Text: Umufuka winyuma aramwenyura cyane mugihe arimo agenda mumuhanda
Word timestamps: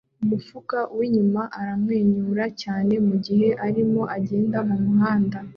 Umufuka 0.23 0.77
winyuma 0.97 1.41
aramwenyura 1.59 2.45
cyane 2.61 2.93
mugihe 3.07 3.47
arimo 3.67 4.01
agenda 4.17 4.57
mumuhanda 4.67 5.37